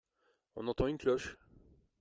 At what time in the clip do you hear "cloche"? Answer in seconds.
0.97-1.37